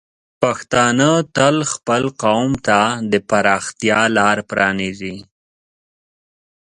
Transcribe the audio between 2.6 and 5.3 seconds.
ته د پراختیا لار پرانیزي.